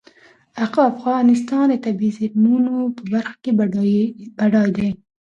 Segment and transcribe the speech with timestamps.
[0.91, 3.51] افغانستان د طبیعي زېرمونو په برخه کې
[4.37, 4.89] بډای دی.